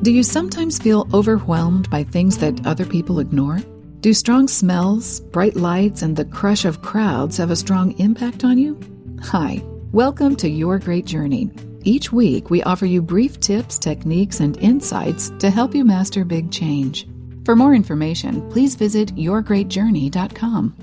Do 0.00 0.12
you 0.12 0.22
sometimes 0.22 0.78
feel 0.78 1.08
overwhelmed 1.12 1.90
by 1.90 2.04
things 2.04 2.38
that 2.38 2.64
other 2.64 2.86
people 2.86 3.18
ignore? 3.18 3.58
Do 3.98 4.14
strong 4.14 4.46
smells, 4.46 5.18
bright 5.18 5.56
lights, 5.56 6.02
and 6.02 6.14
the 6.14 6.24
crush 6.24 6.64
of 6.64 6.82
crowds 6.82 7.36
have 7.38 7.50
a 7.50 7.56
strong 7.56 7.98
impact 7.98 8.44
on 8.44 8.58
you? 8.58 8.78
Hi, 9.22 9.60
welcome 9.90 10.36
to 10.36 10.48
Your 10.48 10.78
Great 10.78 11.04
Journey. 11.04 11.50
Each 11.82 12.12
week, 12.12 12.48
we 12.48 12.62
offer 12.62 12.86
you 12.86 13.02
brief 13.02 13.40
tips, 13.40 13.76
techniques, 13.76 14.38
and 14.38 14.56
insights 14.58 15.30
to 15.40 15.50
help 15.50 15.74
you 15.74 15.84
master 15.84 16.24
big 16.24 16.52
change. 16.52 17.08
For 17.44 17.56
more 17.56 17.74
information, 17.74 18.48
please 18.50 18.76
visit 18.76 19.16
yourgreatjourney.com. 19.16 20.76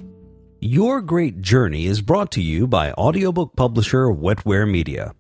Your 0.60 1.00
Great 1.00 1.42
Journey 1.42 1.86
is 1.86 2.02
brought 2.02 2.32
to 2.34 2.42
you 2.42 2.68
by 2.68 2.92
audiobook 2.92 3.56
publisher 3.56 4.08
Wetware 4.08 4.70
Media. 4.70 5.16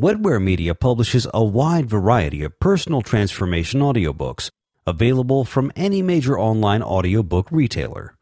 Wetware 0.00 0.42
Media 0.42 0.74
publishes 0.74 1.26
a 1.34 1.44
wide 1.44 1.84
variety 1.84 2.42
of 2.42 2.58
personal 2.58 3.02
transformation 3.02 3.82
audiobooks 3.82 4.48
available 4.86 5.44
from 5.44 5.70
any 5.76 6.00
major 6.00 6.38
online 6.38 6.82
audiobook 6.82 7.52
retailer. 7.52 8.16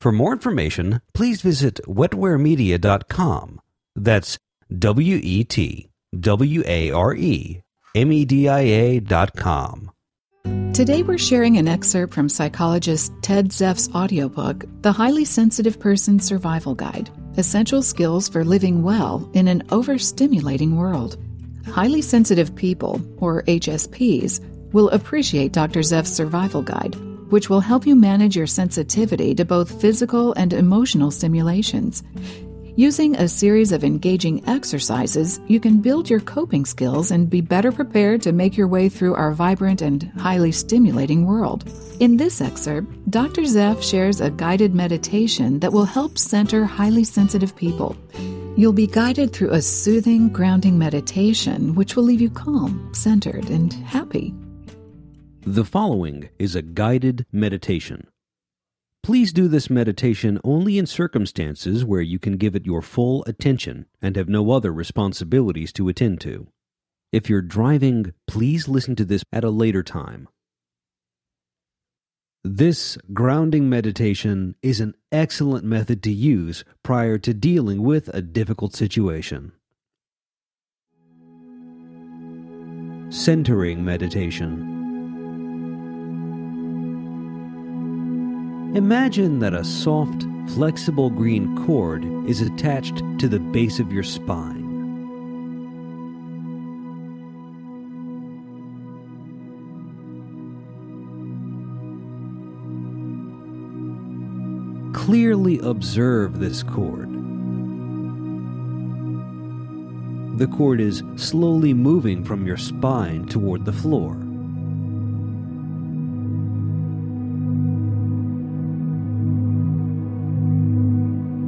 For 0.00 0.12
more 0.12 0.30
information, 0.32 1.00
please 1.12 1.42
visit 1.42 1.80
wetwaremedia.com. 1.88 3.60
That's 3.96 4.38
W 4.78 5.18
E 5.20 5.42
T 5.42 5.88
W 6.20 6.62
A 6.66 6.92
R 6.92 7.16
E 7.16 7.62
M 7.96 8.12
E 8.12 8.24
D 8.24 8.48
I 8.48 8.60
A.com. 8.60 9.90
Today 10.72 11.02
we're 11.02 11.18
sharing 11.18 11.56
an 11.56 11.66
excerpt 11.66 12.14
from 12.14 12.28
psychologist 12.28 13.12
Ted 13.22 13.48
Zeff's 13.48 13.92
audiobook, 13.92 14.66
The 14.82 14.92
Highly 14.92 15.24
Sensitive 15.24 15.80
Person 15.80 16.20
Survival 16.20 16.76
Guide 16.76 17.10
Essential 17.36 17.82
Skills 17.82 18.28
for 18.28 18.44
Living 18.44 18.84
Well 18.84 19.28
in 19.34 19.48
an 19.48 19.64
Overstimulating 19.64 20.76
World. 20.76 21.16
Highly 21.66 22.00
sensitive 22.00 22.54
people, 22.54 23.00
or 23.16 23.42
HSPs, 23.42 24.38
will 24.72 24.88
appreciate 24.90 25.50
Dr. 25.50 25.80
Zeff's 25.80 26.12
survival 26.12 26.62
guide, 26.62 26.94
which 27.30 27.50
will 27.50 27.58
help 27.58 27.86
you 27.86 27.96
manage 27.96 28.36
your 28.36 28.46
sensitivity 28.46 29.34
to 29.34 29.44
both 29.44 29.80
physical 29.80 30.32
and 30.34 30.52
emotional 30.52 31.10
stimulations. 31.10 32.04
Using 32.76 33.14
a 33.14 33.28
series 33.28 33.70
of 33.70 33.84
engaging 33.84 34.42
exercises, 34.48 35.40
you 35.46 35.60
can 35.60 35.80
build 35.80 36.10
your 36.10 36.18
coping 36.18 36.64
skills 36.64 37.12
and 37.12 37.30
be 37.30 37.40
better 37.40 37.70
prepared 37.70 38.20
to 38.22 38.32
make 38.32 38.56
your 38.56 38.66
way 38.66 38.88
through 38.88 39.14
our 39.14 39.30
vibrant 39.30 39.80
and 39.80 40.10
highly 40.18 40.50
stimulating 40.50 41.24
world. 41.24 41.70
In 42.00 42.16
this 42.16 42.40
excerpt, 42.40 42.88
Dr. 43.10 43.42
Zeff 43.42 43.80
shares 43.80 44.20
a 44.20 44.28
guided 44.28 44.74
meditation 44.74 45.60
that 45.60 45.72
will 45.72 45.84
help 45.84 46.18
center 46.18 46.64
highly 46.64 47.04
sensitive 47.04 47.54
people. 47.54 47.96
You'll 48.56 48.72
be 48.72 48.88
guided 48.88 49.32
through 49.32 49.50
a 49.50 49.62
soothing, 49.62 50.28
grounding 50.30 50.76
meditation 50.76 51.76
which 51.76 51.94
will 51.94 52.02
leave 52.02 52.20
you 52.20 52.30
calm, 52.30 52.90
centered, 52.92 53.50
and 53.50 53.72
happy. 53.72 54.34
The 55.42 55.64
following 55.64 56.28
is 56.40 56.56
a 56.56 56.62
guided 56.62 57.24
meditation. 57.30 58.08
Please 59.04 59.34
do 59.34 59.48
this 59.48 59.68
meditation 59.68 60.40
only 60.44 60.78
in 60.78 60.86
circumstances 60.86 61.84
where 61.84 62.00
you 62.00 62.18
can 62.18 62.38
give 62.38 62.56
it 62.56 62.64
your 62.64 62.80
full 62.80 63.22
attention 63.26 63.84
and 64.00 64.16
have 64.16 64.30
no 64.30 64.50
other 64.50 64.72
responsibilities 64.72 65.74
to 65.74 65.90
attend 65.90 66.22
to. 66.22 66.46
If 67.12 67.28
you're 67.28 67.42
driving, 67.42 68.14
please 68.26 68.66
listen 68.66 68.96
to 68.96 69.04
this 69.04 69.22
at 69.30 69.44
a 69.44 69.50
later 69.50 69.82
time. 69.82 70.26
This 72.42 72.96
grounding 73.12 73.68
meditation 73.68 74.54
is 74.62 74.80
an 74.80 74.94
excellent 75.12 75.66
method 75.66 76.02
to 76.04 76.10
use 76.10 76.64
prior 76.82 77.18
to 77.18 77.34
dealing 77.34 77.82
with 77.82 78.08
a 78.14 78.22
difficult 78.22 78.74
situation. 78.74 79.52
Centering 83.10 83.84
Meditation 83.84 84.73
Imagine 88.74 89.38
that 89.38 89.54
a 89.54 89.64
soft, 89.64 90.26
flexible 90.48 91.08
green 91.08 91.56
cord 91.64 92.04
is 92.28 92.40
attached 92.40 93.02
to 93.18 93.28
the 93.28 93.38
base 93.38 93.78
of 93.78 93.92
your 93.92 94.02
spine. 94.02 94.64
clearly 105.04 105.58
observe 105.58 106.38
this 106.38 106.62
cord. 106.62 107.10
The 110.38 110.46
cord 110.46 110.80
is 110.80 111.02
slowly 111.16 111.74
moving 111.74 112.24
from 112.24 112.46
your 112.46 112.56
spine 112.56 113.26
toward 113.26 113.66
the 113.66 113.72
floor. 113.72 114.23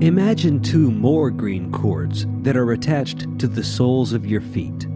Imagine 0.02 0.60
two 0.60 0.90
more 0.90 1.30
green 1.30 1.72
cords 1.72 2.26
that 2.42 2.54
are 2.54 2.72
attached 2.72 3.38
to 3.38 3.48
the 3.48 3.64
soles 3.64 4.12
of 4.12 4.26
your 4.26 4.42
feet. 4.42 4.86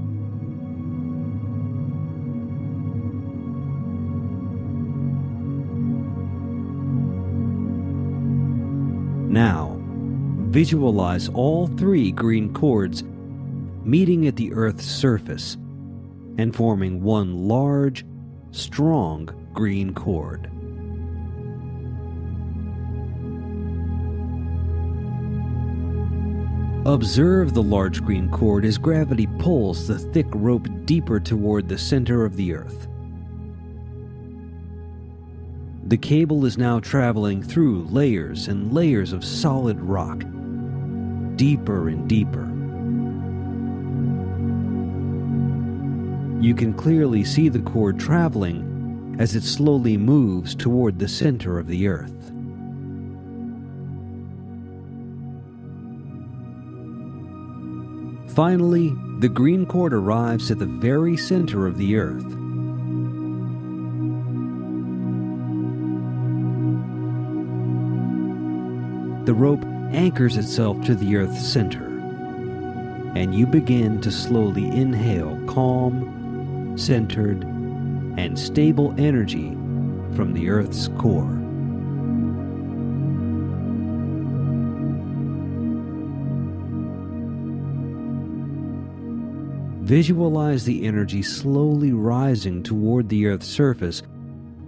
Now, 9.30 9.80
visualize 10.50 11.30
all 11.30 11.66
three 11.66 12.12
green 12.12 12.52
cords 12.52 13.02
meeting 13.82 14.26
at 14.26 14.36
the 14.36 14.52
Earth's 14.52 14.84
surface 14.84 15.56
and 16.36 16.54
forming 16.54 17.02
one 17.02 17.48
large, 17.48 18.04
strong 18.50 19.30
green 19.54 19.94
cord. 19.94 20.50
Observe 26.86 27.52
the 27.52 27.62
large 27.62 28.02
green 28.02 28.30
cord 28.30 28.64
as 28.64 28.78
gravity 28.78 29.26
pulls 29.38 29.86
the 29.86 29.98
thick 29.98 30.26
rope 30.30 30.66
deeper 30.86 31.20
toward 31.20 31.68
the 31.68 31.76
center 31.76 32.24
of 32.24 32.36
the 32.36 32.54
Earth. 32.54 32.88
The 35.84 35.98
cable 35.98 36.46
is 36.46 36.56
now 36.56 36.80
traveling 36.80 37.42
through 37.42 37.84
layers 37.90 38.48
and 38.48 38.72
layers 38.72 39.12
of 39.12 39.26
solid 39.26 39.78
rock, 39.78 40.24
deeper 41.36 41.90
and 41.90 42.08
deeper. 42.08 42.46
You 46.42 46.54
can 46.54 46.72
clearly 46.72 47.24
see 47.24 47.50
the 47.50 47.58
cord 47.58 48.00
traveling 48.00 49.16
as 49.18 49.36
it 49.36 49.42
slowly 49.42 49.98
moves 49.98 50.54
toward 50.54 50.98
the 50.98 51.08
center 51.08 51.58
of 51.58 51.66
the 51.66 51.88
Earth. 51.88 52.32
Finally, 58.40 58.96
the 59.18 59.28
green 59.28 59.66
cord 59.66 59.92
arrives 59.92 60.50
at 60.50 60.58
the 60.58 60.64
very 60.64 61.14
center 61.14 61.66
of 61.66 61.76
the 61.76 61.94
Earth. 61.96 62.24
the 69.26 69.34
rope 69.34 69.62
anchors 69.92 70.38
itself 70.38 70.82
to 70.86 70.94
the 70.94 71.16
Earth's 71.16 71.46
center, 71.46 71.84
and 73.14 73.34
you 73.34 73.46
begin 73.46 74.00
to 74.00 74.10
slowly 74.10 74.66
inhale 74.68 75.38
calm, 75.46 76.72
centered, 76.78 77.42
and 78.16 78.38
stable 78.38 78.94
energy 78.96 79.50
from 80.16 80.32
the 80.32 80.48
Earth's 80.48 80.88
core. 80.96 81.39
Visualize 89.80 90.64
the 90.64 90.84
energy 90.86 91.22
slowly 91.22 91.92
rising 91.92 92.62
toward 92.62 93.08
the 93.08 93.26
Earth's 93.26 93.46
surface 93.46 94.02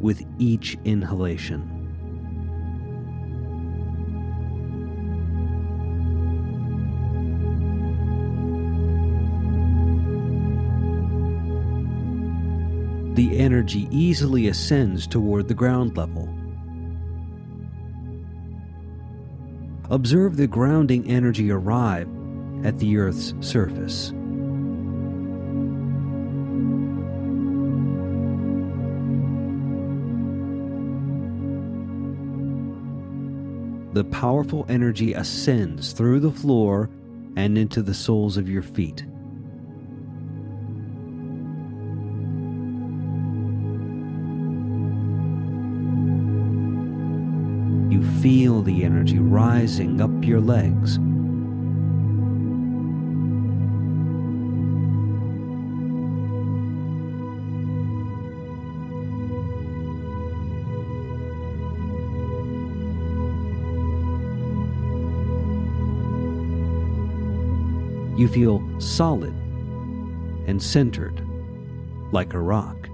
with 0.00 0.24
each 0.38 0.76
inhalation. 0.84 1.72
the 13.14 13.38
energy 13.38 13.88
easily 13.90 14.48
ascends 14.48 15.06
toward 15.06 15.46
the 15.46 15.54
ground 15.54 15.96
level. 15.96 16.28
Observe 19.90 20.36
the 20.36 20.46
grounding 20.46 21.06
energy 21.06 21.50
arrive 21.50 22.08
at 22.64 22.78
the 22.78 22.96
Earth's 22.96 23.34
surface. 23.40 24.14
the 33.92 34.04
powerful 34.04 34.64
energy 34.68 35.12
ascends 35.12 35.92
through 35.92 36.20
the 36.20 36.30
floor 36.30 36.88
and 37.36 37.58
into 37.58 37.82
the 37.82 37.94
soles 37.94 38.36
of 38.36 38.48
your 38.48 38.62
feet. 38.62 39.04
You 47.92 48.02
feel 48.20 48.62
the 48.62 48.84
energy 48.84 49.18
rising 49.18 50.00
up 50.00 50.10
your 50.24 50.40
legs 50.40 50.98
You 68.16 68.28
feel 68.28 68.62
solid 68.78 69.34
and 70.46 70.62
centered 70.62 71.26
like 72.12 72.34
a 72.34 72.40
rock. 72.40 72.88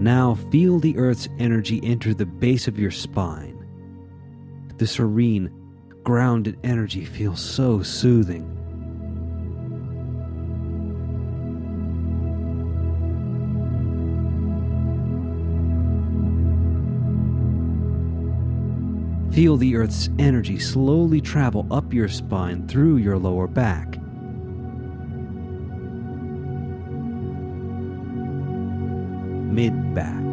Now 0.00 0.34
feel 0.50 0.78
the 0.78 0.96
Earth's 0.96 1.28
energy 1.38 1.78
enter 1.84 2.14
the 2.14 2.24
base 2.24 2.66
of 2.66 2.78
your 2.78 2.90
spine. 2.90 3.56
The 4.78 4.86
serene, 4.86 5.59
grounded 6.02 6.58
energy 6.64 7.04
feels 7.04 7.40
so 7.40 7.82
soothing. 7.82 8.56
Feel 19.32 19.56
the 19.56 19.76
Earth's 19.76 20.10
energy 20.18 20.58
slowly 20.58 21.20
travel 21.20 21.66
up 21.70 21.92
your 21.92 22.08
spine 22.08 22.66
through 22.66 22.96
your 22.96 23.16
lower 23.16 23.46
back. 23.46 24.00
mid 29.50 29.94
back, 29.94 30.24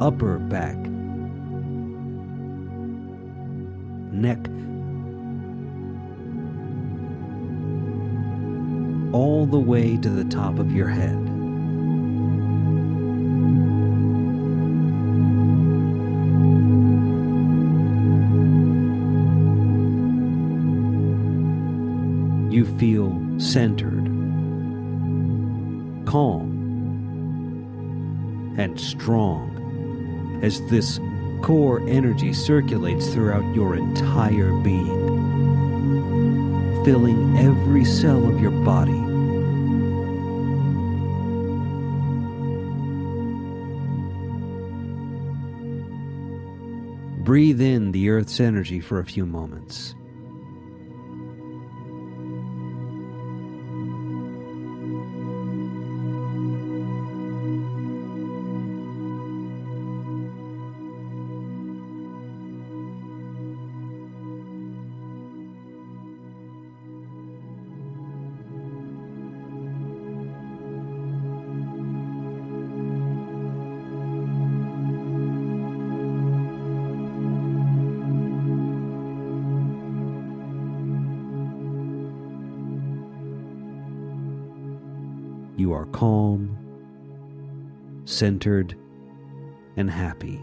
upper 0.00 0.38
back, 0.38 0.76
neck, 4.18 4.38
all 9.14 9.46
the 9.46 9.58
way 9.58 9.96
to 9.96 10.08
the 10.10 10.24
top 10.24 10.58
of 10.58 10.72
your 10.72 10.88
head. 10.88 11.16
You 22.52 22.64
feel 22.78 23.22
centered 23.38 24.06
calm 26.06 26.56
and 28.58 28.80
strong 28.80 30.40
as 30.42 30.60
this 30.70 30.98
core 31.42 31.80
energy 31.88 32.32
circulates 32.32 33.08
throughout 33.08 33.54
your 33.54 33.76
entire 33.76 34.52
being, 34.52 34.86
filling 36.84 37.36
every 37.38 37.84
cell 37.84 38.26
of 38.26 38.40
your 38.40 38.50
body. 38.50 38.92
Breathe 47.24 47.60
in 47.60 47.92
the 47.92 48.08
Earth's 48.08 48.40
energy 48.40 48.80
for 48.80 49.00
a 49.00 49.04
few 49.04 49.26
moments. 49.26 49.94
You 85.68 85.74
are 85.74 85.84
calm, 85.84 86.56
centered, 88.06 88.74
and 89.76 89.90
happy. 89.90 90.40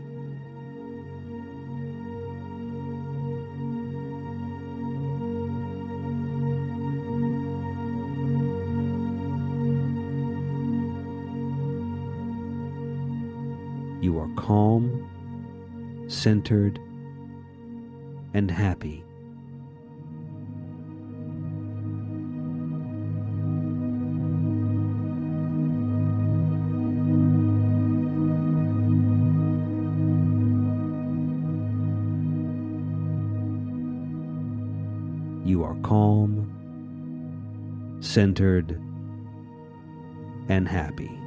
You 14.01 14.19
are 14.19 14.29
calm, 14.35 15.09
centered, 16.07 16.79
and 18.35 18.51
happy. 18.51 19.04
You 35.45 35.63
are 35.63 35.75
calm, 35.83 36.51
centered, 38.01 38.81
and 40.49 40.67
happy. 40.67 41.24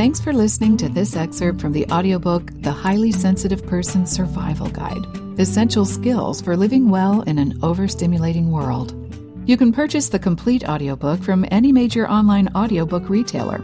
Thanks 0.00 0.16
for 0.18 0.32
listening 0.32 0.78
to 0.78 0.88
this 0.88 1.14
excerpt 1.14 1.60
from 1.60 1.72
the 1.72 1.86
audiobook 1.88 2.50
The 2.62 2.72
Highly 2.72 3.12
Sensitive 3.12 3.66
Person 3.66 4.06
Survival 4.06 4.70
Guide 4.70 5.04
Essential 5.38 5.84
Skills 5.84 6.40
for 6.40 6.56
Living 6.56 6.88
Well 6.88 7.20
in 7.20 7.36
an 7.36 7.60
Overstimulating 7.60 8.46
World. 8.46 8.94
You 9.46 9.58
can 9.58 9.74
purchase 9.74 10.08
the 10.08 10.18
complete 10.18 10.66
audiobook 10.66 11.22
from 11.22 11.44
any 11.50 11.70
major 11.70 12.08
online 12.08 12.48
audiobook 12.56 13.10
retailer. 13.10 13.60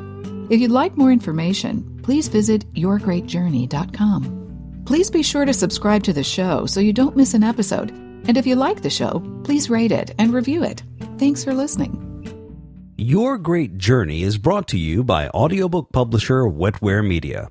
If 0.50 0.61
you'd 0.61 0.71
like 0.71 0.99
more 0.99 1.11
information, 1.11 2.00
please 2.02 2.28
visit 2.28 2.71
yourgreatjourney.com. 2.75 4.83
Please 4.85 5.11
be 5.11 5.23
sure 5.23 5.47
to 5.47 5.55
subscribe 5.55 6.02
to 6.02 6.12
the 6.12 6.23
show 6.23 6.66
so 6.66 6.81
you 6.81 6.93
don't 6.93 7.16
miss 7.16 7.33
an 7.33 7.45
episode. 7.45 7.93
And 8.28 8.37
if 8.37 8.47
you 8.47 8.57
like 8.57 8.83
the 8.83 8.90
show, 8.90 9.23
please 9.43 9.71
rate 9.71 9.90
it 9.90 10.14
and 10.19 10.35
review 10.35 10.64
it. 10.64 10.83
Thanks 11.16 11.43
for 11.43 11.55
listening. 11.55 12.06
Your 12.99 13.37
Great 13.37 13.76
Journey 13.76 14.23
is 14.23 14.38
brought 14.38 14.67
to 14.69 14.79
you 14.79 15.05
by 15.05 15.29
audiobook 15.29 15.93
publisher 15.93 16.45
Wetware 16.45 17.07
Media. 17.07 17.50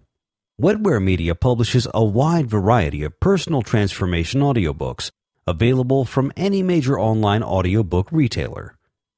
Wetware 0.59 1.03
Media 1.03 1.35
publishes 1.35 1.87
a 1.93 2.03
wide 2.03 2.49
variety 2.49 3.03
of 3.03 3.19
personal 3.19 3.61
transformation 3.61 4.41
audiobooks 4.41 5.11
available 5.45 6.03
from 6.03 6.33
any 6.35 6.63
major 6.63 6.99
online 6.99 7.43
audiobook 7.43 8.11
retailer. 8.11 8.75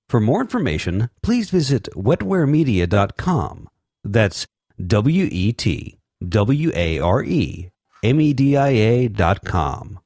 For 0.10 0.19
more 0.19 0.41
information, 0.41 1.10
please 1.24 1.50
visit 1.50 1.88
wetwaremedia.com. 1.96 3.69
That's 4.03 4.46
W 4.86 5.29
E 5.31 5.53
T 5.53 5.98
W 6.27 6.72
A 6.75 7.00
R 7.00 7.24
E 7.24 7.69
M 8.03 8.19
E 8.19 8.34
D 8.34 8.57
I 8.57 8.69
A.com. 8.69 10.00